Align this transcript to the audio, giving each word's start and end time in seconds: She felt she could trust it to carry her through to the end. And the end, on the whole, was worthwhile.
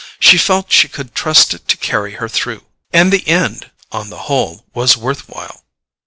She 0.19 0.39
felt 0.39 0.71
she 0.71 0.87
could 0.87 1.13
trust 1.13 1.53
it 1.53 1.67
to 1.67 1.77
carry 1.77 2.13
her 2.13 2.27
through 2.27 2.63
to 2.91 3.03
the 3.03 3.03
end. 3.03 3.05
And 3.05 3.13
the 3.13 3.27
end, 3.27 3.71
on 3.91 4.09
the 4.09 4.17
whole, 4.25 4.65
was 4.73 4.97
worthwhile. 4.97 5.63